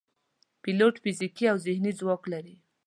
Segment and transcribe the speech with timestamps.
[0.63, 2.55] پیلوټ فزیکي او ذهني ځواک لري.